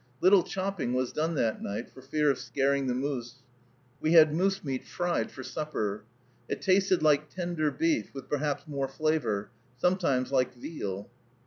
Little 0.19 0.41
chopping 0.41 0.93
was 0.93 1.11
done 1.13 1.35
that 1.35 1.61
night, 1.61 1.91
for 1.91 2.01
fear 2.01 2.31
of 2.31 2.39
scaring 2.39 2.87
the 2.87 2.95
moose. 2.95 3.43
We 3.99 4.13
had 4.13 4.33
moose 4.33 4.63
meat 4.63 4.83
fried 4.83 5.29
for 5.29 5.43
supper. 5.43 6.05
It 6.49 6.59
tasted 6.63 7.03
like 7.03 7.29
tender 7.29 7.69
beef, 7.69 8.11
with 8.11 8.27
perhaps 8.27 8.67
more 8.67 8.87
flavor, 8.87 9.51
sometimes 9.77 10.31
like 10.31 10.55
veal. 10.55 11.07